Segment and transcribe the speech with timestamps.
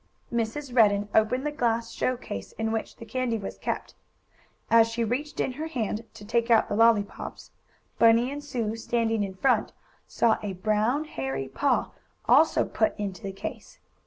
[0.33, 0.75] Mrs.
[0.75, 3.93] Redden opened the glass show case in which the candy was kept.
[4.71, 7.51] As she reached in her hand, to take out the lollypops,
[7.99, 9.73] Bunny and Sue, standing in front,
[10.07, 11.91] saw a brown, hairy paw
[12.27, 13.77] also put into the case.